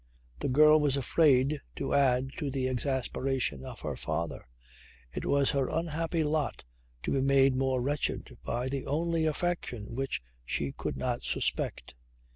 The 0.39 0.49
girl 0.49 0.79
was 0.79 0.97
afraid 0.97 1.61
to 1.75 1.93
add 1.93 2.31
to 2.39 2.49
the 2.49 2.67
exasperation 2.67 3.63
of 3.63 3.81
her 3.81 3.95
father. 3.95 4.47
It 5.13 5.27
was 5.27 5.51
her 5.51 5.69
unhappy 5.69 6.23
lot 6.23 6.63
to 7.03 7.11
be 7.11 7.21
made 7.21 7.55
more 7.55 7.83
wretched 7.83 8.35
by 8.43 8.67
the 8.67 8.87
only 8.87 9.25
affection 9.27 9.93
which 9.93 10.19
she 10.43 10.71
could 10.71 10.97
not 10.97 11.21
suspect. 11.23 11.93